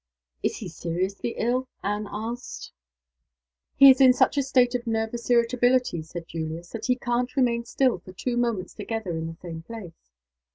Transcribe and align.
"Is 0.41 0.57
he 0.57 0.67
seriously 0.67 1.35
ill?" 1.37 1.67
Anne 1.83 2.07
asked. 2.09 2.71
"He 3.75 3.91
is 3.91 4.01
in 4.01 4.13
such 4.13 4.35
a 4.35 4.41
state 4.41 4.73
of 4.73 4.87
nervous 4.87 5.29
irritability," 5.29 6.01
said 6.01 6.27
Julius, 6.27 6.71
"that 6.71 6.87
he 6.87 6.95
can't 6.95 7.35
remain 7.35 7.65
still 7.65 7.99
for 7.99 8.11
two 8.11 8.35
moments 8.35 8.73
together 8.73 9.11
in 9.11 9.27
the 9.27 9.37
same 9.43 9.61
place. 9.61 10.09